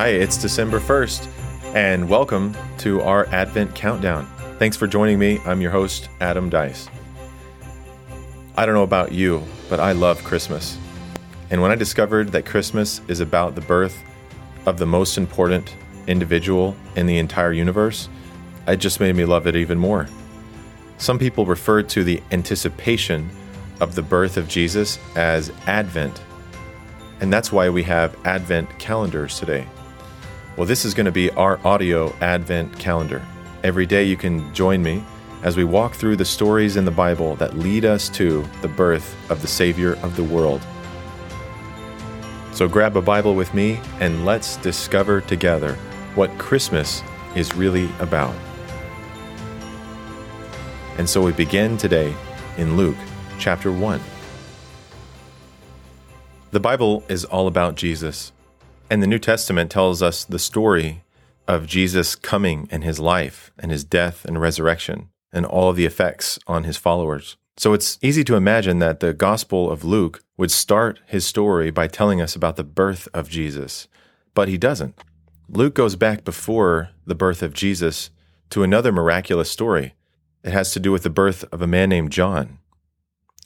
Hi, 0.00 0.08
it's 0.08 0.38
December 0.38 0.80
1st, 0.80 1.28
and 1.74 2.08
welcome 2.08 2.56
to 2.78 3.02
our 3.02 3.26
Advent 3.34 3.74
Countdown. 3.74 4.26
Thanks 4.58 4.74
for 4.74 4.86
joining 4.86 5.18
me. 5.18 5.40
I'm 5.44 5.60
your 5.60 5.72
host, 5.72 6.08
Adam 6.22 6.48
Dice. 6.48 6.88
I 8.56 8.64
don't 8.64 8.74
know 8.74 8.82
about 8.82 9.12
you, 9.12 9.42
but 9.68 9.78
I 9.78 9.92
love 9.92 10.24
Christmas. 10.24 10.78
And 11.50 11.60
when 11.60 11.70
I 11.70 11.74
discovered 11.74 12.32
that 12.32 12.46
Christmas 12.46 13.02
is 13.08 13.20
about 13.20 13.54
the 13.54 13.60
birth 13.60 14.02
of 14.64 14.78
the 14.78 14.86
most 14.86 15.18
important 15.18 15.76
individual 16.06 16.74
in 16.96 17.04
the 17.04 17.18
entire 17.18 17.52
universe, 17.52 18.08
it 18.66 18.78
just 18.78 19.00
made 19.00 19.16
me 19.16 19.26
love 19.26 19.46
it 19.46 19.54
even 19.54 19.76
more. 19.76 20.08
Some 20.96 21.18
people 21.18 21.44
refer 21.44 21.82
to 21.82 22.04
the 22.04 22.22
anticipation 22.30 23.28
of 23.80 23.94
the 23.94 24.02
birth 24.02 24.38
of 24.38 24.48
Jesus 24.48 24.98
as 25.14 25.52
Advent. 25.66 26.22
And 27.20 27.30
that's 27.30 27.52
why 27.52 27.68
we 27.68 27.82
have 27.82 28.16
Advent 28.24 28.78
calendars 28.78 29.38
today. 29.38 29.66
Well, 30.60 30.66
this 30.66 30.84
is 30.84 30.92
going 30.92 31.06
to 31.06 31.10
be 31.10 31.30
our 31.30 31.58
audio 31.66 32.14
Advent 32.20 32.78
calendar. 32.78 33.24
Every 33.64 33.86
day 33.86 34.04
you 34.04 34.18
can 34.18 34.52
join 34.52 34.82
me 34.82 35.02
as 35.42 35.56
we 35.56 35.64
walk 35.64 35.94
through 35.94 36.16
the 36.16 36.24
stories 36.26 36.76
in 36.76 36.84
the 36.84 36.90
Bible 36.90 37.34
that 37.36 37.56
lead 37.56 37.86
us 37.86 38.10
to 38.10 38.46
the 38.60 38.68
birth 38.68 39.16
of 39.30 39.40
the 39.40 39.48
Savior 39.48 39.94
of 40.02 40.16
the 40.16 40.22
world. 40.22 40.60
So 42.52 42.68
grab 42.68 42.94
a 42.98 43.00
Bible 43.00 43.34
with 43.34 43.54
me 43.54 43.80
and 44.00 44.26
let's 44.26 44.58
discover 44.58 45.22
together 45.22 45.76
what 46.14 46.28
Christmas 46.36 47.02
is 47.34 47.54
really 47.54 47.88
about. 47.98 48.34
And 50.98 51.08
so 51.08 51.22
we 51.22 51.32
begin 51.32 51.78
today 51.78 52.14
in 52.58 52.76
Luke 52.76 52.98
chapter 53.38 53.72
1. 53.72 53.98
The 56.50 56.60
Bible 56.60 57.02
is 57.08 57.24
all 57.24 57.46
about 57.46 57.76
Jesus. 57.76 58.32
And 58.90 59.00
the 59.00 59.06
New 59.06 59.20
Testament 59.20 59.70
tells 59.70 60.02
us 60.02 60.24
the 60.24 60.40
story 60.40 61.04
of 61.46 61.68
Jesus 61.68 62.16
coming 62.16 62.66
and 62.72 62.82
his 62.82 62.98
life 62.98 63.52
and 63.56 63.70
his 63.70 63.84
death 63.84 64.24
and 64.24 64.40
resurrection 64.40 65.10
and 65.32 65.46
all 65.46 65.70
of 65.70 65.76
the 65.76 65.86
effects 65.86 66.40
on 66.48 66.64
his 66.64 66.76
followers. 66.76 67.36
So 67.56 67.72
it's 67.72 68.00
easy 68.02 68.24
to 68.24 68.34
imagine 68.34 68.80
that 68.80 68.98
the 68.98 69.14
Gospel 69.14 69.70
of 69.70 69.84
Luke 69.84 70.24
would 70.36 70.50
start 70.50 70.98
his 71.06 71.24
story 71.24 71.70
by 71.70 71.86
telling 71.86 72.20
us 72.20 72.34
about 72.34 72.56
the 72.56 72.64
birth 72.64 73.06
of 73.14 73.28
Jesus, 73.28 73.86
but 74.34 74.48
he 74.48 74.58
doesn't. 74.58 74.98
Luke 75.48 75.74
goes 75.74 75.94
back 75.94 76.24
before 76.24 76.90
the 77.06 77.14
birth 77.14 77.44
of 77.44 77.54
Jesus 77.54 78.10
to 78.50 78.64
another 78.64 78.90
miraculous 78.90 79.50
story. 79.50 79.94
It 80.42 80.52
has 80.52 80.72
to 80.72 80.80
do 80.80 80.90
with 80.90 81.04
the 81.04 81.10
birth 81.10 81.44
of 81.52 81.62
a 81.62 81.66
man 81.66 81.90
named 81.90 82.10
John. 82.10 82.58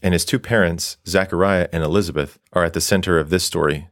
And 0.03 0.15
his 0.15 0.25
two 0.25 0.39
parents, 0.39 0.97
Zechariah 1.07 1.69
and 1.71 1.83
Elizabeth, 1.83 2.39
are 2.55 2.65
at 2.65 2.73
the 2.73 2.81
center 2.81 3.19
of 3.19 3.29
this 3.29 3.45
story 3.45 3.89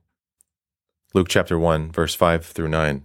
Luke 1.15 1.29
chapter 1.29 1.59
1, 1.59 1.93
verse 1.93 2.15
5 2.15 2.47
through 2.47 2.69
9. 2.69 3.05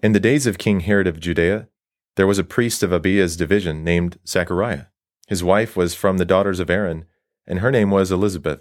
In 0.00 0.12
the 0.12 0.20
days 0.20 0.46
of 0.46 0.58
King 0.58 0.78
Herod 0.78 1.08
of 1.08 1.18
Judea, 1.18 1.66
there 2.14 2.26
was 2.26 2.38
a 2.38 2.44
priest 2.44 2.84
of 2.84 2.92
Abijah's 2.92 3.36
division 3.36 3.82
named 3.82 4.16
Zechariah. 4.24 4.84
His 5.26 5.42
wife 5.42 5.76
was 5.76 5.92
from 5.92 6.18
the 6.18 6.24
daughters 6.24 6.60
of 6.60 6.70
Aaron, 6.70 7.04
and 7.48 7.58
her 7.58 7.72
name 7.72 7.90
was 7.90 8.12
Elizabeth. 8.12 8.60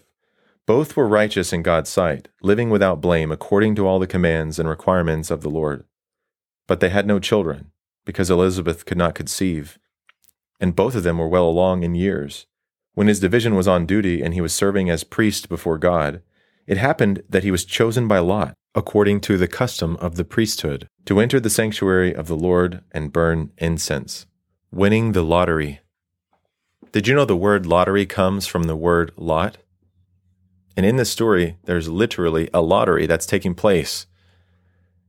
Both 0.66 0.98
were 0.98 1.08
righteous 1.08 1.54
in 1.54 1.62
God's 1.62 1.92
sight, 1.92 2.30
living 2.42 2.72
without 2.72 3.00
blame 3.00 3.32
according 3.32 3.76
to 3.76 3.86
all 3.86 4.00
the 4.00 4.08
commands 4.08 4.58
and 4.58 4.68
requirements 4.68 5.30
of 5.30 5.42
the 5.42 5.50
Lord. 5.50 5.84
But 6.66 6.80
they 6.80 6.90
had 6.90 7.06
no 7.06 7.20
children, 7.20 7.70
because 8.04 8.32
Elizabeth 8.32 8.88
could 8.88 8.98
not 8.98 9.14
conceive, 9.14 9.78
and 10.60 10.76
both 10.76 10.96
of 10.96 11.04
them 11.04 11.20
were 11.20 11.28
well 11.28 11.48
along 11.48 11.84
in 11.84 11.94
years. 11.94 12.48
When 12.96 13.06
his 13.06 13.20
division 13.20 13.54
was 13.54 13.68
on 13.68 13.86
duty 13.86 14.24
and 14.24 14.34
he 14.34 14.42
was 14.42 14.56
serving 14.56 14.90
as 14.90 15.04
priest 15.04 15.50
before 15.50 15.78
God, 15.78 16.24
it 16.66 16.78
happened 16.78 17.22
that 17.30 17.44
he 17.44 17.52
was 17.52 17.64
chosen 17.64 18.08
by 18.08 18.18
Lot 18.18 18.56
according 18.78 19.20
to 19.20 19.40
the 19.40 19.48
custom 19.48 19.96
of 19.96 20.18
the 20.18 20.24
priesthood, 20.24 20.88
to 21.04 21.20
enter 21.20 21.40
the 21.40 21.50
sanctuary 21.50 22.14
of 22.14 22.28
the 22.28 22.36
Lord 22.36 22.84
and 22.92 23.12
burn 23.12 23.52
incense, 23.58 24.28
winning 24.72 25.14
the 25.14 25.24
lottery. 25.24 25.80
Did 26.92 27.08
you 27.08 27.16
know 27.16 27.26
the 27.26 27.36
word 27.36 27.66
lottery 27.66 28.06
comes 28.06 28.46
from 28.46 28.64
the 28.64 28.76
word 28.76 29.12
lot? 29.18 29.58
And 30.76 30.86
in 30.86 30.98
this 30.98 31.10
story, 31.10 31.58
there's 31.64 31.90
literally 31.90 32.52
a 32.54 32.62
lottery 32.62 33.08
that's 33.08 33.26
taking 33.26 33.56
place. 33.56 34.06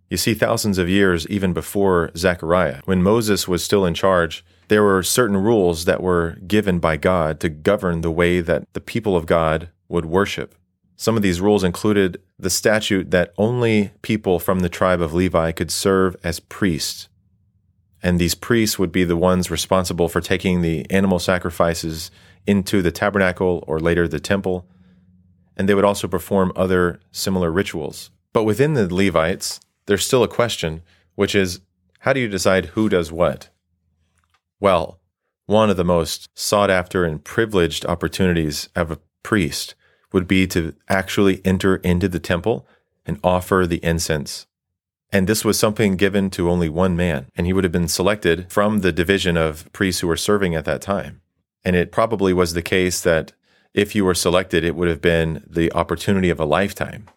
You 0.09 0.17
see, 0.17 0.33
thousands 0.33 0.79
of 0.79 0.89
years 0.89 1.27
even 1.27 1.53
before 1.53 2.11
Zechariah, 2.17 2.81
when 2.87 3.03
Moses 3.03 3.47
was 3.47 3.63
still 3.63 3.85
in 3.85 3.93
charge, 3.93 4.43
there 4.69 4.83
were 4.83 5.03
certain 5.03 5.37
rules 5.37 5.85
that 5.85 6.03
were 6.03 6.39
given 6.47 6.79
by 6.79 6.97
God 6.97 7.39
to 7.41 7.51
govern 7.51 8.01
the 8.01 8.11
way 8.11 8.41
that 8.41 8.65
the 8.73 8.81
people 8.81 9.15
of 9.15 9.27
God 9.27 9.69
would 9.89 10.07
worship. 10.07 10.55
Some 11.01 11.17
of 11.17 11.23
these 11.23 11.41
rules 11.41 11.63
included 11.63 12.21
the 12.41 12.51
statute 12.51 13.13
that 13.13 13.33
only 13.39 13.93
people 14.03 14.41
from 14.41 14.61
the 14.61 14.69
tribe 14.69 15.01
of 15.01 15.15
Levi 15.15 15.53
could 15.53 15.71
serve 15.71 16.17
as 16.25 16.41
priests. 16.41 17.09
And 18.03 18.19
these 18.19 18.35
priests 18.35 18.81
would 18.81 18.91
be 18.91 19.05
the 19.05 19.17
ones 19.17 19.49
responsible 19.49 20.09
for 20.09 20.21
taking 20.21 20.61
the 20.61 20.91
animal 20.91 21.21
sacrifices 21.21 22.11
into 22.49 22.83
the 22.83 22.91
tabernacle 22.91 23.63
or 23.69 23.79
later 23.79 24.09
the 24.09 24.19
temple. 24.19 24.67
And 25.57 25.69
they 25.69 25.75
would 25.75 25.85
also 25.85 26.09
perform 26.09 26.53
other 26.57 26.99
similar 27.13 27.53
rituals. 27.53 28.11
But 28.33 28.43
within 28.43 28.75
the 28.75 28.93
Levites, 28.93 29.61
there's 29.87 30.05
still 30.05 30.25
a 30.25 30.29
question, 30.29 30.83
which 31.15 31.37
is 31.37 31.61
how 32.01 32.13
do 32.13 32.19
you 32.19 32.29
decide 32.29 32.67
who 32.67 32.89
does 32.89 33.13
what? 33.13 33.51
Well, 34.59 34.99
one 35.47 35.71
of 35.71 35.77
the 35.77 35.85
most 35.85 36.29
sought 36.35 36.71
after 36.71 37.05
and 37.05 37.23
privileged 37.23 37.87
opportunities 37.87 38.69
of 38.75 38.91
a 38.91 38.99
priest 39.23 39.77
would 40.13 40.27
be 40.27 40.47
to 40.49 40.75
actually 40.89 41.41
enter 41.45 41.77
into 41.77 42.09
the 42.09 42.21
temple 42.21 42.67
and 43.07 43.21
offer 43.23 43.67
the 43.67 43.83
incense. 43.85 44.47
And 45.11 45.27
this 45.27 45.45
was 45.45 45.59
something 45.59 45.97
given 45.97 46.29
to 46.31 46.51
only 46.51 46.69
one 46.69 46.97
man, 46.97 47.27
and 47.35 47.47
he 47.47 47.53
would 47.53 47.65
have 47.65 47.73
been 47.73 47.89
selected 47.89 48.51
from 48.53 48.81
the 48.81 48.93
division 48.93 49.37
of 49.37 49.71
priests 49.73 50.01
who 50.01 50.07
were 50.07 50.17
serving 50.17 50.55
at 50.55 50.67
that 50.67 50.83
time. 50.83 51.23
And 51.65 51.75
it 51.75 51.93
probably 51.93 52.33
was 52.33 52.53
the 52.53 52.63
case 52.63 53.01
that 53.03 53.33
if 53.75 53.95
you 53.95 54.05
were 54.05 54.15
selected, 54.15 54.65
it 54.65 54.75
would 54.75 54.89
have 54.89 55.01
been 55.01 55.45
the 55.49 55.73
opportunity 55.73 56.31
of 56.31 56.41
a 56.41 56.45
lifetime 56.45 57.09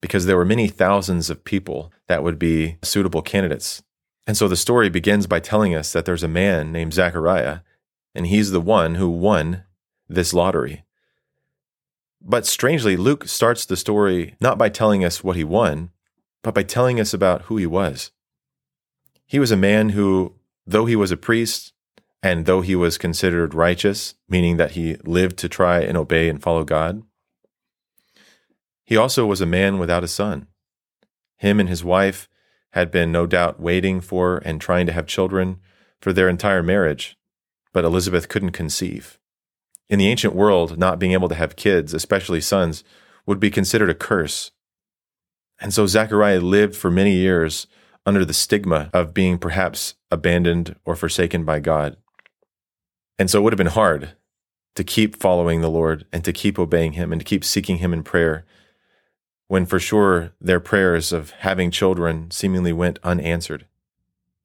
because 0.00 0.26
there 0.26 0.36
were 0.36 0.44
many 0.44 0.68
thousands 0.68 1.30
of 1.30 1.44
people 1.44 1.92
that 2.06 2.22
would 2.22 2.38
be 2.38 2.78
suitable 2.82 3.22
candidates. 3.22 3.82
And 4.26 4.36
so 4.36 4.48
the 4.48 4.56
story 4.56 4.88
begins 4.88 5.26
by 5.26 5.40
telling 5.40 5.74
us 5.74 5.92
that 5.92 6.04
there's 6.04 6.22
a 6.22 6.28
man 6.28 6.72
named 6.72 6.94
Zechariah, 6.94 7.60
and 8.14 8.26
he's 8.26 8.50
the 8.50 8.60
one 8.60 8.96
who 8.96 9.08
won 9.08 9.64
this 10.08 10.34
lottery. 10.34 10.84
But 12.20 12.46
strangely, 12.46 12.96
Luke 12.96 13.28
starts 13.28 13.64
the 13.64 13.76
story 13.76 14.36
not 14.40 14.58
by 14.58 14.68
telling 14.68 15.04
us 15.04 15.22
what 15.22 15.36
he 15.36 15.44
won, 15.44 15.90
but 16.42 16.54
by 16.54 16.62
telling 16.62 17.00
us 17.00 17.14
about 17.14 17.42
who 17.42 17.56
he 17.56 17.66
was. 17.66 18.10
He 19.26 19.38
was 19.38 19.50
a 19.50 19.56
man 19.56 19.90
who, 19.90 20.34
though 20.66 20.86
he 20.86 20.96
was 20.96 21.10
a 21.10 21.16
priest, 21.16 21.72
and 22.22 22.46
though 22.46 22.60
he 22.60 22.74
was 22.74 22.98
considered 22.98 23.54
righteous, 23.54 24.14
meaning 24.28 24.56
that 24.56 24.72
he 24.72 24.96
lived 25.04 25.36
to 25.38 25.48
try 25.48 25.80
and 25.80 25.96
obey 25.96 26.28
and 26.28 26.42
follow 26.42 26.64
God, 26.64 27.02
he 28.84 28.96
also 28.96 29.26
was 29.26 29.40
a 29.40 29.46
man 29.46 29.78
without 29.78 30.04
a 30.04 30.08
son. 30.08 30.46
Him 31.36 31.58
and 31.58 31.68
his 31.68 31.84
wife 31.84 32.28
had 32.70 32.90
been 32.90 33.10
no 33.10 33.26
doubt 33.26 33.60
waiting 33.60 34.00
for 34.00 34.38
and 34.44 34.60
trying 34.60 34.86
to 34.86 34.92
have 34.92 35.06
children 35.06 35.58
for 36.00 36.12
their 36.12 36.28
entire 36.28 36.62
marriage, 36.62 37.18
but 37.72 37.84
Elizabeth 37.84 38.28
couldn't 38.28 38.52
conceive. 38.52 39.18
In 39.88 39.98
the 39.98 40.08
ancient 40.08 40.34
world, 40.34 40.78
not 40.78 40.98
being 40.98 41.12
able 41.12 41.28
to 41.28 41.34
have 41.34 41.56
kids, 41.56 41.94
especially 41.94 42.40
sons, 42.40 42.82
would 43.24 43.40
be 43.40 43.50
considered 43.50 43.90
a 43.90 43.94
curse. 43.94 44.50
And 45.60 45.72
so 45.72 45.86
Zechariah 45.86 46.40
lived 46.40 46.76
for 46.76 46.90
many 46.90 47.12
years 47.12 47.66
under 48.04 48.24
the 48.24 48.34
stigma 48.34 48.90
of 48.92 49.14
being 49.14 49.38
perhaps 49.38 49.94
abandoned 50.10 50.76
or 50.84 50.94
forsaken 50.94 51.44
by 51.44 51.60
God. 51.60 51.96
And 53.18 53.30
so 53.30 53.38
it 53.38 53.42
would 53.42 53.52
have 53.52 53.58
been 53.58 53.66
hard 53.68 54.12
to 54.74 54.84
keep 54.84 55.16
following 55.16 55.60
the 55.60 55.70
Lord 55.70 56.06
and 56.12 56.22
to 56.24 56.32
keep 56.32 56.58
obeying 56.58 56.92
Him 56.92 57.12
and 57.12 57.20
to 57.20 57.24
keep 57.24 57.44
seeking 57.44 57.78
Him 57.78 57.92
in 57.92 58.02
prayer 58.02 58.44
when 59.48 59.66
for 59.66 59.78
sure 59.78 60.32
their 60.40 60.60
prayers 60.60 61.12
of 61.12 61.30
having 61.30 61.70
children 61.70 62.30
seemingly 62.30 62.72
went 62.72 62.98
unanswered. 63.02 63.66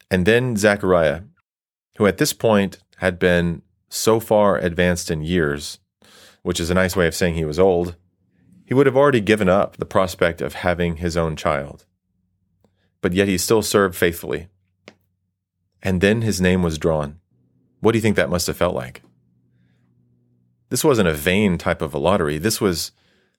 And 0.10 0.26
then 0.26 0.56
Zechariah, 0.56 1.22
who 1.98 2.06
at 2.06 2.18
this 2.18 2.34
point 2.34 2.80
had 2.98 3.20
been 3.20 3.62
so 3.94 4.20
far 4.20 4.58
advanced 4.58 5.12
in 5.12 5.22
years, 5.22 5.80
which 6.44 6.60
is 6.60 6.70
a 6.70 6.74
nice 6.74 6.96
way 6.96 7.08
of 7.08 7.14
saying 7.14 7.36
he 7.36 7.46
was 7.46 7.60
old, 7.60 7.96
he 8.66 8.74
would 8.74 8.86
have 8.86 8.96
already 8.96 9.20
given 9.20 9.50
up 9.50 9.78
the 9.78 9.86
prospect 9.86 10.42
of 10.42 10.54
having 10.56 10.98
his 10.98 11.18
own 11.18 11.36
child. 11.36 11.86
But 13.02 13.14
yet 13.14 13.28
he 13.28 13.38
still 13.38 13.62
served 13.62 13.96
faithfully. 13.96 14.48
And 15.84 16.00
then 16.00 16.22
his 16.22 16.40
name 16.40 16.64
was 16.64 16.78
drawn. 16.78 17.20
What 17.82 17.92
do 17.92 17.98
you 17.98 18.02
think 18.02 18.16
that 18.16 18.30
must 18.30 18.48
have 18.48 18.56
felt 18.56 18.76
like? 18.76 19.02
This 20.70 20.86
wasn't 20.86 21.10
a 21.10 21.14
vain 21.14 21.58
type 21.58 21.82
of 21.82 21.94
a 21.94 21.98
lottery. 21.98 22.38
This 22.38 22.62
was 22.62 22.92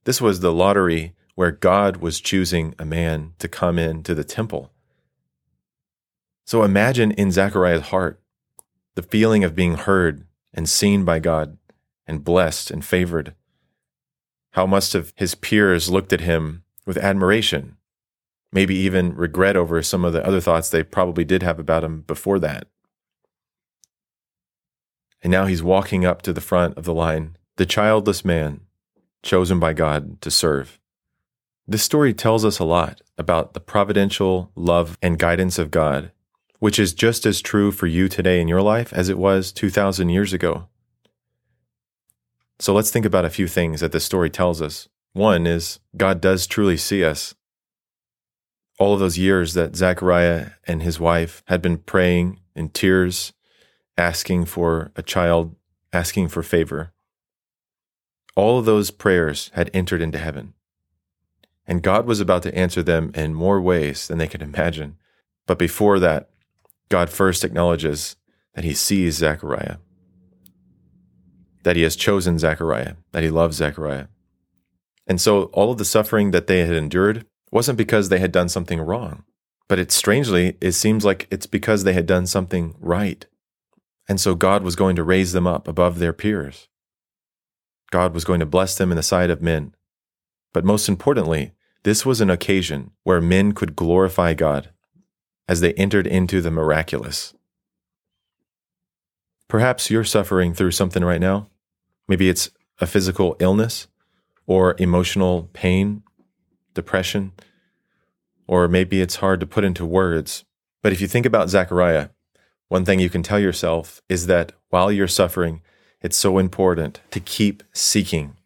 this 0.05 0.21
was 0.21 0.41
the 0.41 0.53
lottery 0.53 1.15
where 1.35 1.53
God 1.53 1.99
was 1.99 2.21
choosing 2.21 2.75
a 2.79 2.85
man 2.85 3.33
to 3.39 3.49
come 3.49 3.79
into 3.79 4.15
the 4.15 4.25
temple. 4.25 4.71
So 6.45 6.63
imagine 6.63 7.13
in 7.13 7.31
Zechariah's 7.31 7.87
heart 7.87 8.21
the 8.97 9.03
feeling 9.03 9.45
of 9.45 9.55
being 9.55 9.77
heard 9.77 10.27
and 10.55 10.69
seen 10.69 11.05
by 11.05 11.19
God 11.19 11.59
and 12.07 12.25
blessed 12.25 12.71
and 12.71 12.85
favored. 12.85 13.35
How 14.51 14.67
must 14.67 14.93
have 14.93 15.13
his 15.17 15.35
peers 15.35 15.91
looked 15.91 16.13
at 16.13 16.21
him 16.21 16.65
with 16.85 16.99
admiration? 16.99 17.77
maybe 18.53 18.77
even 18.77 19.17
regret 19.17 19.57
over 19.57 19.83
some 19.83 20.05
of 20.05 20.13
the 20.13 20.25
other 20.25 20.41
thoughts 20.41 20.69
they 20.69 20.83
probably 20.83 21.25
did 21.25 21.43
have 21.43 21.59
about 21.59 21.83
him 21.83 22.03
before 22.03 22.39
that. 22.39 22.69
And 25.23 25.31
now 25.31 25.47
he's 25.47 25.63
walking 25.63 26.05
up 26.05 26.21
to 26.23 26.33
the 26.33 26.41
front 26.41 26.77
of 26.77 26.85
the 26.85 26.95
line, 26.95 27.37
the 27.57 27.67
childless 27.67 28.25
man 28.25 28.61
chosen 29.23 29.59
by 29.59 29.73
God 29.73 30.21
to 30.21 30.31
serve. 30.31 30.79
This 31.67 31.83
story 31.83 32.13
tells 32.13 32.45
us 32.45 32.59
a 32.59 32.65
lot 32.65 33.01
about 33.17 33.55
the 33.55 33.61
providential 33.61 34.51
love 34.57 34.99
and 35.01 35.19
guidance 35.19 35.59
of 35.59 35.71
God, 35.71 36.11
which 36.63 36.79
is 36.79 36.95
just 36.95 37.27
as 37.27 37.41
true 37.41 37.73
for 37.73 37.89
you 37.89 38.09
today 38.09 38.41
in 38.41 38.47
your 38.47 38.63
life 38.63 38.93
as 38.93 39.09
it 39.09 39.19
was 39.19 39.51
2,000 39.51 40.11
years 40.11 40.33
ago. 40.33 40.69
So 42.61 42.73
let's 42.73 42.93
think 42.93 43.05
about 43.05 43.25
a 43.25 43.31
few 43.31 43.49
things 43.49 43.81
that 43.81 43.91
this 43.91 44.05
story 44.05 44.31
tells 44.31 44.63
us. 44.63 44.89
One 45.13 45.45
is 45.45 45.81
God 45.97 46.21
does 46.21 46.47
truly 46.47 46.77
see 46.77 47.05
us. 47.05 47.35
All 48.79 48.95
of 48.95 49.01
those 49.01 49.19
years 49.19 49.55
that 49.55 49.75
Zechariah 49.75 50.51
and 50.65 50.85
his 50.85 51.01
wife 51.01 51.43
had 51.49 51.63
been 51.63 51.79
praying 51.79 52.39
in 52.55 52.69
tears, 52.69 53.33
asking 53.99 54.45
for 54.45 54.93
a 54.95 55.03
child, 55.03 55.57
asking 55.93 56.29
for 56.29 56.45
favor, 56.45 56.93
all 58.37 58.61
of 58.61 58.67
those 58.67 58.93
prayers 58.93 59.51
had 59.55 59.69
entered 59.75 60.01
into 60.01 60.19
heaven. 60.19 60.55
And 61.67 61.83
God 61.83 62.07
was 62.07 62.21
about 62.21 62.45
to 62.45 62.57
answer 62.57 62.85
them 62.85 63.11
in 63.17 63.35
more 63.35 63.61
ways 63.61 64.07
than 64.07 64.19
they 64.19 64.29
could 64.29 64.43
imagine. 64.43 64.97
But 65.49 65.59
before 65.59 65.99
that, 65.99 66.29
God 66.93 67.09
first 67.09 67.43
acknowledges 67.43 68.17
that 68.55 68.65
he 68.65 68.75
sees 68.75 69.15
Zechariah, 69.15 69.77
that 71.63 71.75
he 71.75 71.81
has 71.85 71.97
chosen 71.97 72.39
Zechariah, 72.39 72.97
that 73.13 73.23
he 73.23 73.31
loves 73.31 73.57
Zechariah. 73.57 74.09
And 75.07 75.19
so 75.19 75.45
all 75.55 75.73
of 75.73 75.79
the 75.79 75.87
suffering 75.87 76.33
that 76.33 76.49
they 76.49 76.59
had 76.59 76.77
endured 76.77 77.25
wasn't 77.51 77.79
because 77.79 78.11
they 78.11 78.19
had 78.19 78.31
done 78.31 78.51
something 78.51 78.79
wrong, 78.79 79.25
but 79.69 79.79
it 79.79 79.91
strangely, 79.91 80.59
it 80.61 80.73
seems 80.73 81.03
like 81.03 81.27
it's 81.31 81.47
because 81.47 81.85
they 81.85 81.95
had 81.95 82.05
done 82.05 82.27
something 82.27 82.75
right. 82.79 83.25
And 84.07 84.21
so 84.21 84.35
God 84.35 84.63
was 84.63 84.77
going 84.77 84.97
to 84.97 85.03
raise 85.03 85.33
them 85.33 85.47
up 85.47 85.67
above 85.67 85.99
their 85.99 86.13
peers. 86.13 86.69
God 87.91 88.13
was 88.13 88.27
going 88.27 88.41
to 88.41 88.45
bless 88.45 88.77
them 88.77 88.93
in 88.93 88.97
the 88.97 89.03
sight 89.03 89.31
of 89.31 89.41
men. 89.41 89.75
But 90.53 90.67
most 90.67 90.91
importantly, 90.91 91.53
this 91.85 92.05
was 92.05 92.21
an 92.21 92.29
occasion 92.29 92.91
where 93.03 93.23
men 93.23 93.53
could 93.53 93.75
glorify 93.77 94.35
God 94.35 94.72
as 95.49 95.61
they 95.61 95.73
entered 95.75 96.07
into 96.07 96.41
the 96.41 96.51
miraculous. 96.51 97.35
Perhaps 99.49 99.91
you're 99.91 100.05
suffering 100.05 100.55
through 100.55 100.71
something 100.71 101.05
right 101.05 101.21
now. 101.21 101.49
Maybe 102.09 102.29
it's 102.29 102.51
a 102.81 102.87
physical 102.87 103.37
illness 103.39 103.87
or 104.47 104.75
emotional 104.79 105.51
pain, 105.53 106.03
depression, 106.75 107.33
or 108.47 108.69
maybe 108.69 109.01
it's 109.01 109.17
hard 109.17 109.41
to 109.41 109.47
put 109.47 109.65
into 109.65 109.85
words. 109.85 110.45
But 110.83 110.93
if 110.93 111.01
you 111.01 111.07
think 111.07 111.27
about 111.27 111.51
Zechariah, 111.51 112.09
one 112.69 112.85
thing 112.85 112.99
you 112.99 113.11
can 113.11 113.23
tell 113.23 113.39
yourself 113.39 114.01
is 114.09 114.27
that 114.27 114.53
while 114.71 114.91
you're 114.91 115.07
suffering, 115.07 115.61
it's 116.01 116.17
so 116.17 116.39
important 116.39 117.01
to 117.11 117.21
keep 117.21 117.63
seeking, 117.73 118.37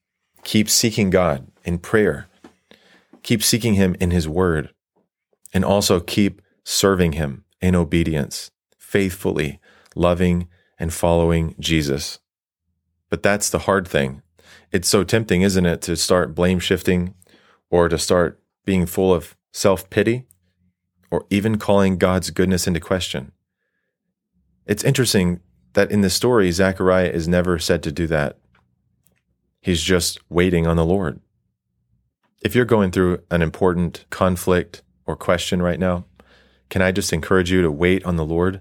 keep 0.45 0.69
seeking 0.69 1.11
God 1.11 1.47
in 1.65 1.79
prayer, 1.79 2.27
keep 3.23 3.43
seeking 3.43 3.75
Him 3.75 3.97
in 4.01 4.11
His 4.11 4.29
Word, 4.29 4.71
and 5.55 5.65
also 5.65 6.01
keep 6.01 6.43
serving 6.67 7.13
Him 7.13 7.45
in 7.61 7.77
obedience, 7.77 8.51
faithfully 8.77 9.61
loving 9.95 10.49
and 10.79 10.93
following 10.93 11.55
Jesus. 11.61 12.19
But 13.09 13.23
that's 13.23 13.49
the 13.49 13.61
hard 13.61 13.87
thing. 13.87 14.23
It's 14.73 14.89
so 14.89 15.05
tempting, 15.05 15.43
isn't 15.43 15.65
it, 15.65 15.81
to 15.83 15.97
start 15.97 16.35
blame 16.35 16.59
shifting 16.59 17.15
or 17.71 17.89
to 17.89 17.97
start 17.97 18.43
being 18.65 18.85
full 18.85 19.15
of 19.15 19.37
self 19.53 19.89
pity 19.91 20.27
or 21.11 21.25
even 21.31 21.57
calling 21.57 21.99
God's 21.99 22.31
goodness 22.31 22.67
into 22.67 22.81
question. 22.81 23.31
It's 24.67 24.83
interesting 24.83 25.41
that 25.75 25.93
in 25.93 26.01
the 26.01 26.11
story, 26.11 26.51
Zechariah 26.51 27.11
is 27.11 27.29
never 27.29 27.61
said 27.61 27.83
to 27.85 27.93
do 27.93 28.09
that. 28.09 28.39
He's 29.61 29.83
just 29.83 30.19
waiting 30.29 30.67
on 30.67 30.77
the 30.77 30.85
Lord. 30.85 31.21
If 32.43 32.57
you're 32.57 32.65
going 32.65 32.91
through 32.91 33.23
an 33.31 33.41
important 33.41 34.05
conflict 34.11 34.83
or 35.07 35.15
question 35.15 35.63
right 35.63 35.79
now, 35.79 36.07
can 36.69 36.83
I 36.83 36.93
just 36.93 37.13
encourage 37.13 37.51
you 37.51 37.63
to 37.63 37.71
wait 37.71 38.05
on 38.05 38.17
the 38.17 38.25
Lord? 38.25 38.61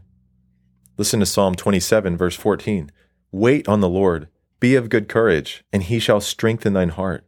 Listen 0.98 1.20
to 1.20 1.26
Psalm 1.26 1.56
27, 1.56 2.16
verse 2.18 2.36
14. 2.36 2.92
Wait 3.32 3.68
on 3.68 3.82
the 3.82 3.90
Lord, 3.90 4.30
be 4.60 4.76
of 4.76 4.90
good 4.90 5.10
courage, 5.10 5.64
and 5.74 5.84
he 5.84 6.00
shall 6.00 6.22
strengthen 6.22 6.74
thine 6.74 6.90
heart. 6.90 7.26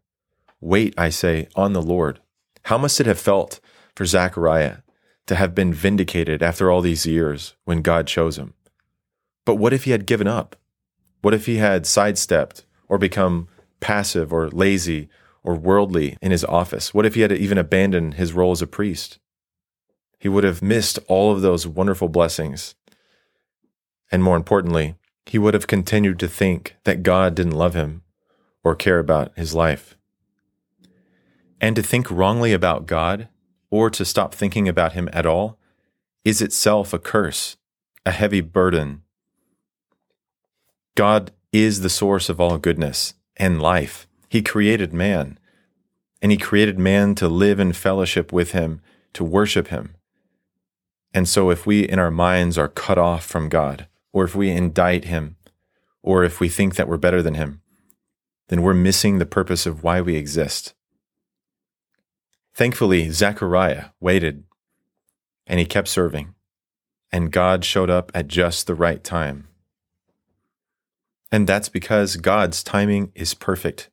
Wait, 0.61 0.93
I 0.97 1.09
say, 1.09 1.47
on 1.55 1.73
the 1.73 1.81
Lord. 1.81 2.19
How 2.63 2.77
must 2.77 2.99
it 2.99 3.05
have 3.05 3.19
felt 3.19 3.59
for 3.95 4.05
Zechariah 4.05 4.77
to 5.25 5.35
have 5.35 5.53
been 5.53 5.73
vindicated 5.73 6.41
after 6.41 6.71
all 6.71 6.81
these 6.81 7.05
years 7.05 7.55
when 7.65 7.81
God 7.81 8.07
chose 8.07 8.37
him? 8.37 8.53
But 9.45 9.55
what 9.55 9.73
if 9.73 9.83
he 9.83 9.91
had 9.91 10.05
given 10.05 10.27
up? 10.27 10.55
What 11.21 11.33
if 11.33 11.45
he 11.45 11.57
had 11.57 11.85
sidestepped 11.85 12.65
or 12.87 12.97
become 12.97 13.47
passive 13.79 14.31
or 14.31 14.49
lazy 14.49 15.09
or 15.43 15.55
worldly 15.55 16.17
in 16.21 16.31
his 16.31 16.45
office? 16.45 16.93
What 16.93 17.05
if 17.05 17.15
he 17.15 17.21
had 17.21 17.31
even 17.31 17.57
abandoned 17.57 18.15
his 18.15 18.33
role 18.33 18.51
as 18.51 18.61
a 18.61 18.67
priest? 18.67 19.19
He 20.19 20.29
would 20.29 20.43
have 20.43 20.61
missed 20.61 20.99
all 21.07 21.31
of 21.31 21.41
those 21.41 21.67
wonderful 21.67 22.09
blessings. 22.09 22.75
And 24.11 24.23
more 24.23 24.35
importantly, 24.35 24.95
he 25.25 25.37
would 25.37 25.53
have 25.53 25.67
continued 25.67 26.19
to 26.19 26.27
think 26.27 26.75
that 26.85 27.03
God 27.03 27.35
didn't 27.35 27.57
love 27.57 27.73
him 27.73 28.03
or 28.63 28.75
care 28.75 28.99
about 28.99 29.31
his 29.37 29.53
life. 29.53 29.95
And 31.59 31.75
to 31.75 31.83
think 31.83 32.09
wrongly 32.09 32.53
about 32.53 32.85
God 32.85 33.27
or 33.69 33.89
to 33.89 34.05
stop 34.05 34.33
thinking 34.33 34.67
about 34.67 34.93
him 34.93 35.09
at 35.11 35.25
all 35.25 35.57
is 36.23 36.41
itself 36.41 36.93
a 36.93 36.99
curse, 36.99 37.57
a 38.05 38.11
heavy 38.11 38.41
burden 38.41 39.03
God 40.97 41.31
is 41.53 41.81
the 41.81 41.91
source 41.91 42.27
of 42.27 42.41
all 42.41 42.57
goodness 42.57 43.13
and 43.37 43.61
life. 43.61 44.07
He 44.29 44.41
created 44.41 44.93
man, 44.93 45.37
and 46.23 46.31
He 46.31 46.39
created 46.39 46.79
man 46.79 47.13
to 47.15 47.27
live 47.27 47.59
in 47.59 47.71
fellowship 47.71 48.33
with 48.33 48.51
Him, 48.53 48.81
to 49.13 49.23
worship 49.23 49.67
Him. 49.67 49.93
And 51.13 51.27
so, 51.27 51.49
if 51.49 51.65
we 51.65 51.87
in 51.87 51.99
our 51.99 52.11
minds 52.11 52.57
are 52.57 52.67
cut 52.67 52.97
off 52.97 53.25
from 53.25 53.49
God, 53.49 53.87
or 54.13 54.23
if 54.23 54.35
we 54.35 54.49
indict 54.49 55.05
Him, 55.05 55.37
or 56.03 56.23
if 56.23 56.39
we 56.39 56.49
think 56.49 56.75
that 56.75 56.87
we're 56.87 56.97
better 56.97 57.21
than 57.21 57.35
Him, 57.35 57.61
then 58.49 58.61
we're 58.61 58.73
missing 58.73 59.17
the 59.17 59.25
purpose 59.25 59.65
of 59.65 59.83
why 59.83 60.01
we 60.01 60.15
exist. 60.15 60.73
Thankfully, 62.53 63.09
Zechariah 63.11 63.89
waited 63.99 64.43
and 65.45 65.59
he 65.59 65.65
kept 65.65 65.87
serving, 65.87 66.35
and 67.11 67.31
God 67.31 67.63
showed 67.63 67.89
up 67.89 68.11
at 68.13 68.27
just 68.27 68.67
the 68.67 68.75
right 68.75 69.03
time. 69.03 69.47
And 71.31 71.47
that's 71.47 71.69
because 71.69 72.17
God's 72.17 72.63
timing 72.63 73.11
is 73.15 73.33
perfect. 73.33 73.89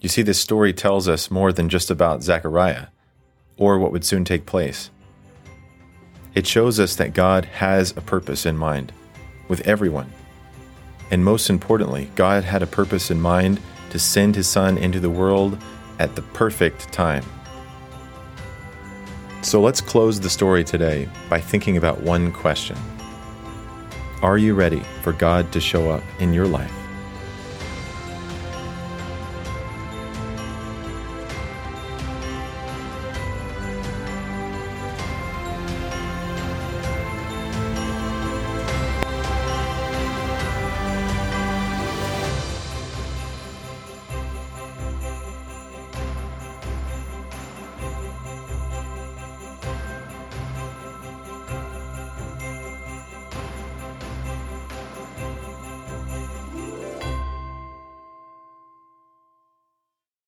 You 0.00 0.08
see, 0.08 0.22
this 0.22 0.38
story 0.38 0.72
tells 0.72 1.08
us 1.08 1.30
more 1.30 1.52
than 1.52 1.68
just 1.68 1.90
about 1.90 2.22
Zechariah 2.22 2.88
or 3.56 3.78
what 3.78 3.92
would 3.92 4.04
soon 4.04 4.24
take 4.24 4.46
place. 4.46 4.90
It 6.36 6.46
shows 6.46 6.78
us 6.78 6.96
that 6.96 7.14
God 7.14 7.46
has 7.46 7.96
a 7.96 8.02
purpose 8.02 8.44
in 8.44 8.58
mind 8.58 8.92
with 9.48 9.66
everyone. 9.66 10.12
And 11.10 11.24
most 11.24 11.48
importantly, 11.48 12.10
God 12.14 12.44
had 12.44 12.62
a 12.62 12.66
purpose 12.66 13.10
in 13.10 13.18
mind 13.18 13.58
to 13.88 13.98
send 13.98 14.36
his 14.36 14.46
son 14.46 14.76
into 14.76 15.00
the 15.00 15.08
world 15.08 15.56
at 15.98 16.14
the 16.14 16.20
perfect 16.20 16.92
time. 16.92 17.24
So 19.40 19.62
let's 19.62 19.80
close 19.80 20.20
the 20.20 20.28
story 20.28 20.62
today 20.62 21.08
by 21.30 21.40
thinking 21.40 21.78
about 21.78 22.02
one 22.02 22.30
question. 22.32 22.76
Are 24.20 24.36
you 24.36 24.52
ready 24.52 24.82
for 25.00 25.14
God 25.14 25.50
to 25.52 25.60
show 25.60 25.90
up 25.90 26.02
in 26.20 26.34
your 26.34 26.46
life? 26.46 26.85